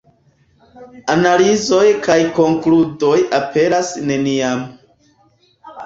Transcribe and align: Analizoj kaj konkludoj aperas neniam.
Analizoj 1.15 1.83
kaj 2.09 2.17
konkludoj 2.39 3.15
aperas 3.43 3.95
neniam. 4.11 4.69